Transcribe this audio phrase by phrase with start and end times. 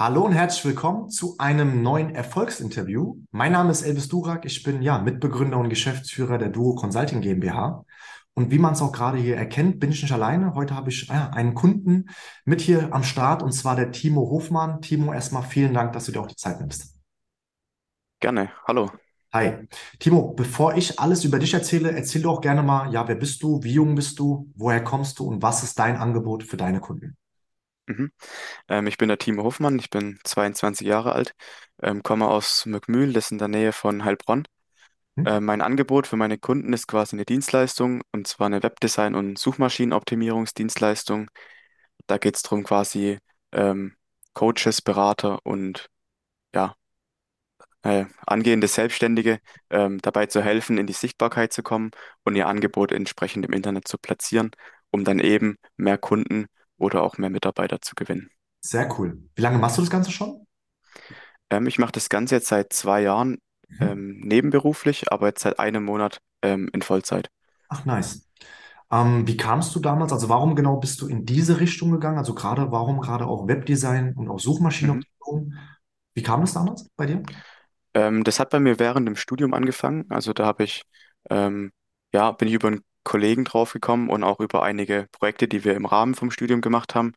[0.00, 3.16] Hallo und herzlich willkommen zu einem neuen Erfolgsinterview.
[3.32, 4.44] Mein Name ist Elvis Durak.
[4.44, 7.84] Ich bin ja Mitbegründer und Geschäftsführer der Duo Consulting GmbH.
[8.32, 10.54] Und wie man es auch gerade hier erkennt, bin ich nicht alleine.
[10.54, 12.10] Heute habe ich ja, einen Kunden
[12.44, 14.80] mit hier am Start und zwar der Timo Hofmann.
[14.82, 16.94] Timo, erstmal vielen Dank, dass du dir auch die Zeit nimmst.
[18.20, 18.52] Gerne.
[18.68, 18.92] Hallo.
[19.32, 19.66] Hi.
[19.98, 23.64] Timo, bevor ich alles über dich erzähle, erzähl doch gerne mal, ja, wer bist du,
[23.64, 27.16] wie jung bist du, woher kommst du und was ist dein Angebot für deine Kunden?
[27.88, 28.12] Mhm.
[28.68, 31.34] Ähm, ich bin der Timo Hofmann, ich bin 22 Jahre alt,
[31.82, 34.44] ähm, komme aus Mückmühl, das ist in der Nähe von Heilbronn.
[35.16, 35.26] Hm?
[35.26, 39.38] Äh, mein Angebot für meine Kunden ist quasi eine Dienstleistung, und zwar eine Webdesign- und
[39.38, 41.30] Suchmaschinenoptimierungsdienstleistung.
[42.06, 43.18] Da geht es darum, quasi
[43.52, 43.96] ähm,
[44.34, 45.88] Coaches, Berater und
[46.54, 46.76] ja,
[47.82, 51.90] äh, angehende Selbstständige ähm, dabei zu helfen, in die Sichtbarkeit zu kommen
[52.24, 54.50] und ihr Angebot entsprechend im Internet zu platzieren,
[54.90, 56.46] um dann eben mehr Kunden
[56.78, 58.30] oder auch mehr Mitarbeiter zu gewinnen.
[58.60, 59.28] Sehr cool.
[59.34, 60.46] Wie lange machst du das Ganze schon?
[61.50, 63.38] Ähm, ich mache das Ganze jetzt seit zwei Jahren
[63.70, 63.88] Mhm.
[63.88, 67.30] ähm, nebenberuflich, aber jetzt seit einem Monat ähm, in Vollzeit.
[67.68, 68.26] Ach, nice.
[68.90, 70.12] Ähm, wie kamst du damals?
[70.12, 72.18] Also warum genau bist du in diese Richtung gegangen?
[72.18, 74.40] Also gerade, warum gerade auch Webdesign und auch
[74.80, 75.02] Mhm.
[75.20, 75.54] Suchmaschinenoptimierung?
[76.14, 77.24] Wie kam das damals bei dir?
[77.94, 80.06] Ähm, das hat bei mir während dem Studium angefangen.
[80.10, 80.82] Also da habe ich,
[81.30, 81.72] ähm,
[82.12, 85.86] ja, bin ich über einen Kollegen draufgekommen und auch über einige Projekte, die wir im
[85.86, 87.14] Rahmen vom Studium gemacht haben.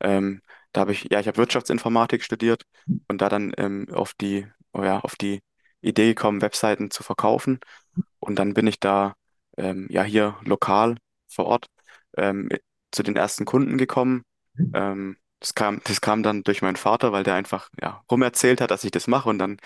[0.00, 0.40] Ähm,
[0.72, 2.64] da habe ich, ja, ich habe Wirtschaftsinformatik studiert
[3.08, 5.40] und da dann ähm, auf die, oh ja, auf die
[5.80, 7.60] Idee gekommen, Webseiten zu verkaufen.
[8.20, 9.14] Und dann bin ich da,
[9.56, 10.96] ähm, ja, hier lokal
[11.28, 11.66] vor Ort
[12.16, 12.48] ähm,
[12.92, 14.22] zu den ersten Kunden gekommen.
[14.74, 18.70] Ähm, das kam, das kam dann durch meinen Vater, weil der einfach, ja, rumerzählt hat,
[18.70, 19.58] dass ich das mache und dann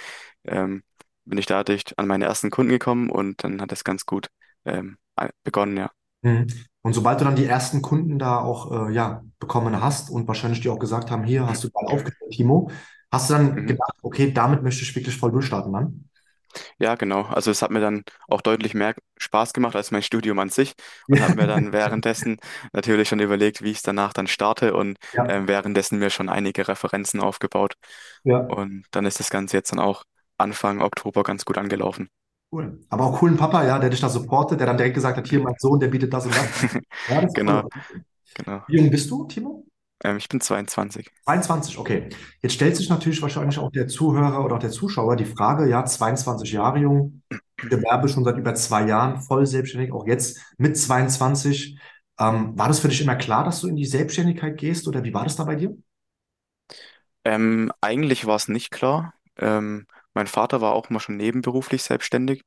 [0.44, 0.82] ähm,
[1.24, 4.28] bin ich dadurch an meine ersten Kunden gekommen und dann hat das ganz gut
[4.64, 4.98] ähm,
[5.44, 5.90] begonnen, ja.
[6.22, 6.46] Mhm.
[6.82, 10.60] Und sobald du dann die ersten Kunden da auch äh, ja, bekommen hast und wahrscheinlich
[10.60, 12.70] die auch gesagt haben, hier hast du geil aufgestellt, Timo,
[13.10, 13.66] hast du dann Mhm.
[13.66, 16.08] gedacht, okay, damit möchte ich wirklich voll durchstarten dann?
[16.78, 17.22] Ja, genau.
[17.24, 20.74] Also es hat mir dann auch deutlich mehr Spaß gemacht als mein Studium an sich
[21.08, 22.38] und habe mir dann währenddessen
[22.72, 26.28] natürlich schon überlegt, wie ich es danach dann starte und Ja, ähm, währenddessen mir schon
[26.28, 27.74] einige Referenzen aufgebaut.
[28.24, 30.04] ja, Und dann ist das Ganze jetzt dann auch
[30.38, 32.10] Anfang Oktober ganz gut angelaufen.
[32.52, 32.80] Cool.
[32.88, 35.40] Aber auch coolen Papa, ja, der dich da supportet, der dann direkt gesagt hat, hier,
[35.40, 36.48] mein Sohn, der bietet das und das.
[37.08, 37.70] Ja, das Genau, cool.
[38.34, 38.62] genau.
[38.66, 39.66] Wie jung bist du, Timo?
[40.04, 41.10] Ähm, ich bin 22.
[41.24, 42.08] 22, okay.
[42.42, 45.84] Jetzt stellt sich natürlich wahrscheinlich auch der Zuhörer oder auch der Zuschauer die Frage, ja,
[45.84, 47.22] 22 Jahre jung,
[47.56, 51.78] Gewerbe schon seit über zwei Jahren, voll selbstständig, auch jetzt mit 22.
[52.18, 55.14] Ähm, war das für dich immer klar, dass du in die Selbstständigkeit gehst oder wie
[55.14, 55.76] war das da bei dir?
[57.24, 59.14] Ähm, eigentlich war es nicht klar.
[59.36, 59.86] Ähm,
[60.20, 62.44] mein Vater war auch mal schon nebenberuflich selbstständig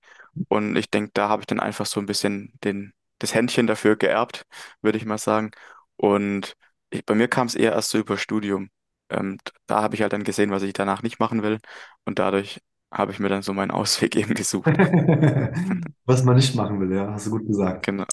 [0.47, 3.95] und ich denke, da habe ich dann einfach so ein bisschen den, das Händchen dafür
[3.95, 4.45] geerbt,
[4.83, 5.49] würde ich mal sagen.
[5.95, 6.55] Und
[6.91, 8.69] ich, bei mir kam es eher erst so über Studium.
[9.09, 11.57] Ähm, da habe ich halt dann gesehen, was ich danach nicht machen will
[12.05, 14.67] und dadurch habe ich mir dann so meinen Ausweg eben gesucht.
[16.05, 17.85] Was man nicht machen will, ja, hast du gut gesagt.
[17.85, 18.05] Genau.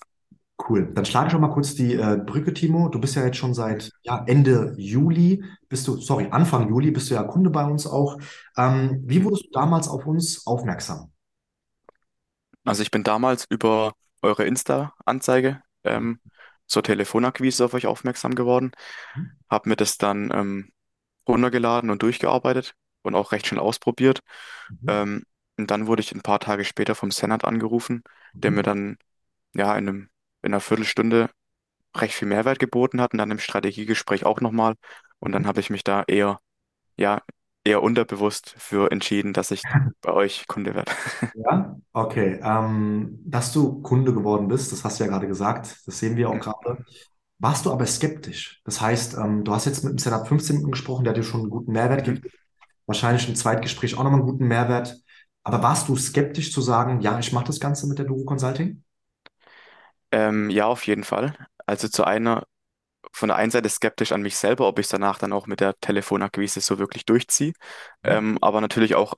[0.70, 0.92] Cool.
[0.94, 2.88] Dann schlage ich schon mal kurz die äh, Brücke, Timo.
[2.88, 7.10] Du bist ja jetzt schon seit ja, Ende Juli, bist du, sorry, Anfang Juli bist
[7.10, 8.19] du ja Kunde bei uns auch.
[8.56, 11.10] Ähm, wie wurdest du damals auf uns aufmerksam?
[12.64, 16.20] Also ich bin damals über eure Insta-Anzeige ähm,
[16.66, 18.72] zur Telefonakquise auf euch aufmerksam geworden,
[19.50, 20.72] habe mir das dann ähm,
[21.28, 24.20] runtergeladen und durchgearbeitet und auch recht schnell ausprobiert.
[24.70, 24.88] Mhm.
[24.88, 25.25] Ähm,
[25.58, 28.04] und dann wurde ich ein paar Tage später vom Senat angerufen,
[28.42, 28.64] der mir Mhm.
[28.64, 28.98] dann
[29.54, 30.09] ja in einem,
[30.43, 31.31] in einer Viertelstunde
[31.97, 34.75] recht viel Mehrwert geboten hat und dann im Strategiegespräch auch nochmal.
[35.21, 35.45] Und Mhm.
[35.45, 36.41] dann habe ich mich da eher,
[36.97, 37.23] ja,
[37.65, 39.65] eher unterbewusst für entschieden, dass ich
[40.03, 40.93] bei euch Kunde werde.
[41.33, 42.41] Ja, okay.
[42.43, 46.29] Ähm, dass du Kunde geworden bist, das hast du ja gerade gesagt, das sehen wir
[46.29, 46.41] auch Mhm.
[46.41, 46.84] gerade.
[47.39, 48.61] Warst du aber skeptisch?
[48.65, 51.23] Das heißt, ähm, du hast jetzt mit dem Setup 15 Minuten gesprochen, der hat dir
[51.23, 52.21] schon einen guten Mehrwert Mhm.
[52.21, 52.33] gegeben,
[52.87, 55.00] wahrscheinlich im Zweitgespräch auch nochmal einen guten Mehrwert.
[55.45, 58.83] Aber warst du skeptisch zu sagen, ja, ich mache das Ganze mit der Duro Consulting?
[60.12, 61.34] Ähm, ja, auf jeden Fall.
[61.66, 62.47] Also zu einer,
[63.12, 65.61] von der einen Seite skeptisch an mich selber, ob ich es danach dann auch mit
[65.61, 67.55] der Telefonakquise so wirklich durchziehe.
[68.05, 68.11] Mhm.
[68.11, 69.14] Ähm, aber natürlich auch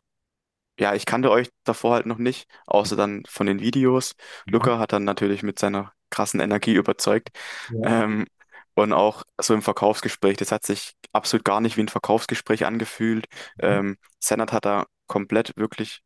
[0.81, 4.14] Ja, ich kannte euch davor halt noch nicht, außer dann von den Videos.
[4.46, 7.31] Ja, Luca hat dann natürlich mit seiner krassen Energie überzeugt.
[7.69, 8.05] ja.
[8.05, 8.26] Ähm,
[8.75, 13.26] und auch so im Verkaufsgespräch, das hat sich absolut gar nicht wie ein Verkaufsgespräch angefühlt.
[13.61, 16.02] Ähm, Senat hat da komplett wirklich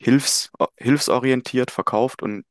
[0.00, 2.44] hilfs hilfsorientiert verkauft und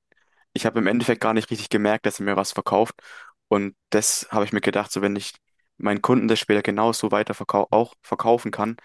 [0.58, 2.96] ich habe im Endeffekt gar nicht richtig gemerkt, dass er mir was verkauft.
[3.48, 5.34] Und das habe ich mir gedacht, so wenn ich
[5.78, 8.76] meinen Kunden das später genauso weiter verkau auch verkaufen kann,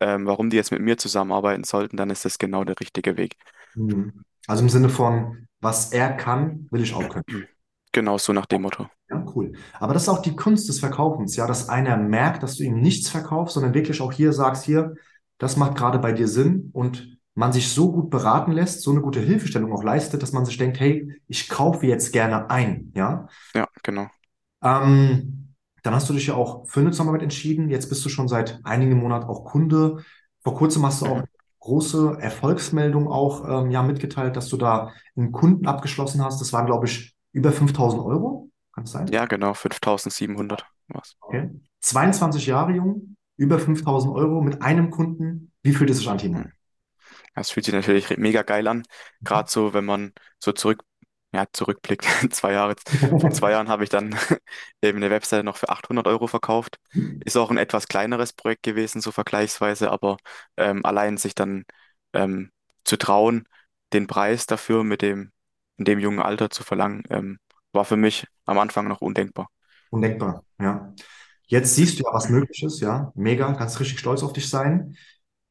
[0.00, 3.36] ähm, warum die jetzt mit mir zusammenarbeiten sollten, dann ist das genau der richtige Weg.
[3.74, 4.24] Mhm.
[4.46, 7.24] Also im Sinne von, was er kann, will ich auch können.
[7.92, 8.88] Genau so nach dem Motto.
[9.08, 9.50] Ja, cool.
[9.80, 12.80] Aber das ist auch die Kunst des Verkaufens, ja, dass einer merkt, dass du ihm
[12.80, 14.94] nichts verkaufst, sondern wirklich auch hier sagst, hier,
[15.38, 19.00] das macht gerade bei dir Sinn und man sich so gut beraten lässt, so eine
[19.00, 23.28] gute Hilfestellung auch leistet, dass man sich denkt, hey, ich kaufe jetzt gerne ein, ja.
[23.54, 24.08] Ja, genau.
[24.62, 27.70] Ähm, dann hast du dich ja auch für eine Zusammenarbeit entschieden.
[27.70, 30.04] Jetzt bist du schon seit einigen Monaten auch Kunde.
[30.42, 31.22] Vor kurzem hast du auch
[31.60, 36.40] große Erfolgsmeldung auch ähm, ja mitgeteilt, dass du da einen Kunden abgeschlossen hast.
[36.40, 38.50] Das waren, glaube ich, über 5000 Euro.
[38.74, 39.06] Kann es sein?
[39.08, 41.16] Ja, genau, 5700 war's.
[41.20, 41.50] Okay.
[41.80, 45.52] 22 Jahre jung, über 5000 Euro mit einem Kunden.
[45.62, 46.44] Wie fühlt es sich an, Timo?
[47.34, 47.40] Mhm.
[47.40, 48.82] Das fühlt sich natürlich mega geil an.
[49.22, 50.82] Gerade so, wenn man so zurück,
[51.32, 52.04] ja, zurückblickt.
[52.32, 52.74] Zwei Jahre.
[53.20, 54.16] Vor zwei Jahren habe ich dann
[54.82, 56.78] eben eine Webseite noch für 800 Euro verkauft.
[57.24, 60.16] Ist auch ein etwas kleineres Projekt gewesen, so vergleichsweise, aber
[60.56, 61.64] ähm, allein sich dann
[62.12, 62.50] ähm,
[62.84, 63.44] zu trauen,
[63.92, 65.32] den Preis dafür mit dem,
[65.76, 67.38] in dem jungen Alter zu verlangen, ähm,
[67.72, 69.48] war für mich am Anfang noch undenkbar.
[69.90, 70.92] Undenkbar, ja.
[71.46, 73.12] Jetzt siehst du ja, was möglich ist, ja.
[73.14, 74.96] Mega, kannst richtig stolz auf dich sein.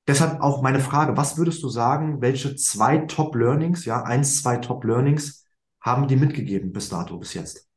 [0.07, 5.45] Deshalb auch meine Frage, was würdest du sagen, welche zwei Top-Learnings, ja, eins, zwei Top-Learnings
[5.81, 7.69] haben die mitgegeben bis dato, bis jetzt?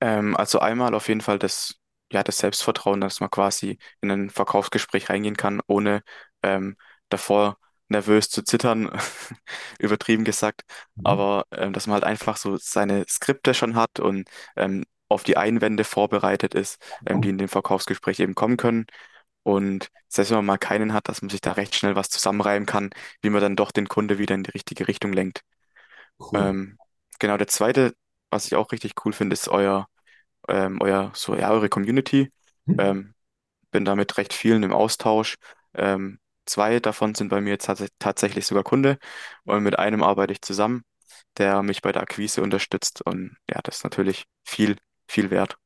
[0.00, 1.74] Ähm, also einmal auf jeden Fall das,
[2.12, 6.02] ja, das Selbstvertrauen, dass man quasi in ein Verkaufsgespräch reingehen kann, ohne
[6.42, 6.76] ähm,
[7.08, 8.90] davor nervös zu zittern,
[9.78, 10.62] übertrieben gesagt,
[10.96, 11.02] Mhm.
[11.02, 15.36] aber ähm, dass man halt einfach so seine Skripte schon hat und ähm, auf die
[15.36, 18.86] Einwände vorbereitet ist, ähm, die in dem Verkaufsgespräch eben kommen können.
[19.42, 22.66] Und selbst wenn man mal keinen hat, dass man sich da recht schnell was zusammenreimen
[22.66, 22.90] kann,
[23.22, 25.42] wie man dann doch den Kunde wieder in die richtige Richtung lenkt.
[26.18, 26.40] Cool.
[26.40, 26.78] Ähm,
[27.18, 27.94] genau, der zweite,
[28.30, 29.88] was ich auch richtig cool finde, ist euer
[30.48, 32.30] ähm, euer, so, ja, eure Community.
[32.66, 32.76] Mhm.
[32.78, 33.14] Ähm,
[33.70, 35.36] bin da mit recht vielen im Austausch.
[35.74, 38.98] Ähm, zwei davon sind bei mir jetzt tats tatsächlich sogar Kunde
[39.44, 40.82] und mit einem arbeite ich zusammen,
[41.38, 44.76] der mich bei der Akquise unterstützt und ja, das ist natürlich viel,
[45.08, 45.56] viel wert.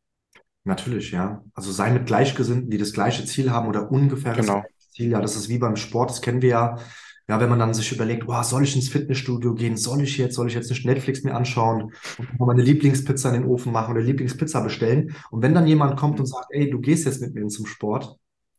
[0.65, 1.43] Natürlich, ja.
[1.55, 4.61] Also sei mit Gleichgesinnten, die das gleiche Ziel haben oder ungefähr das Genau.
[4.61, 5.11] gleiche Ziel.
[5.11, 6.79] Ja, das ist wie beim Sport, das kennen wir ja.
[7.27, 9.79] Ja, wenn man dann sich überlegt, oh, soll ich ins Fitnessstudio gehen?
[9.79, 11.93] Soll ich jetzt, soll ich jetzt nicht Netflix mir anschauen
[12.39, 15.15] und meine Lieblingspizza in den Ofen machen oder Lieblingspizza bestellen?
[15.31, 18.17] Und wenn dann jemand kommt und sagt, ey, du gehst jetzt mit mir zum Sport,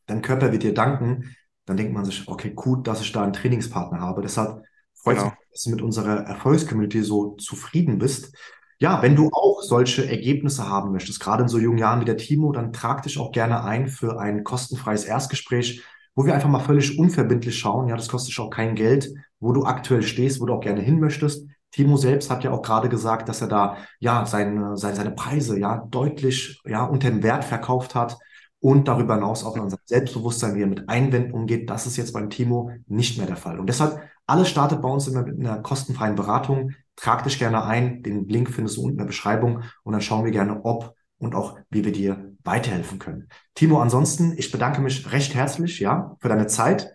[0.07, 1.36] dein Körper wird dir danken,
[1.66, 4.24] dann denkt man sich, okay, gut, dass ich da einen Trainingspartner habe.
[4.24, 4.63] Deshalb
[4.96, 5.42] freut es mich, Genau.
[5.52, 8.36] dass du mit unserer Erfolgscommunity so zufrieden bist.
[8.80, 12.18] Ja, wenn du auch solche Ergebnisse haben möchtest, gerade in so jungen Jahren wie der
[12.18, 15.81] Timo, dann trag dich auch gerne ein für ein kostenfreies Erstgespräch,
[16.13, 17.88] wo wir einfach mal völlig unverbindlich schauen.
[17.88, 20.81] Ja, das kostet dich auch kein Geld, wo du aktuell stehst, wo du auch gerne
[20.81, 21.48] hin möchtest.
[21.72, 25.60] Timo selbst hat ja auch gerade gesagt, dass er da ja seine, seine, seine Preise
[25.60, 28.18] ja deutlich ja unter dem Wert verkauft hat
[28.60, 31.69] und darüber hinaus auch in unserem Selbstbewusstsein, wie er mit Einwänden umgeht.
[31.69, 33.60] Das ist jetzt beim Timo nicht mehr der Fall.
[33.60, 36.71] Und deshalb, alles startet bei uns immer mit einer kostenfreien Beratung.
[36.95, 38.03] Trag dich gerne ein.
[38.03, 41.36] Den Link findest du unten in der Beschreibung und dann schauen wir gerne, ob und
[41.36, 43.30] auch, wie wir dir weiterhelfen können.
[43.56, 46.92] Timo, ansonsten, ich bedanke mich recht herzlich, ja, für deine Zeit.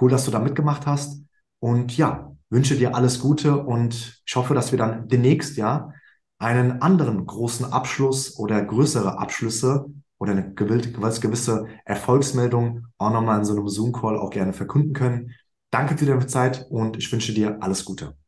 [0.00, 1.22] Cool, dass du da mitgemacht hast.
[1.58, 5.92] Und ja, wünsche dir alles Gute und ich hoffe, dass wir dann demnächst, ja,
[6.38, 9.86] einen anderen großen Abschluss oder größere Abschlüsse
[10.18, 15.34] oder eine gewisse Erfolgsmeldung auch nochmal in so einem Zoom-Call auch gerne verkunden können.
[15.70, 18.21] Danke für deine Zeit und ich wünsche dir alles Gute.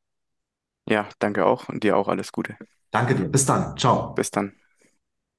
[0.89, 2.57] Ja, danke auch und dir auch alles Gute.
[2.91, 3.29] Danke dir.
[3.29, 3.77] Bis dann.
[3.77, 4.15] Ciao.
[4.15, 4.55] Bis dann.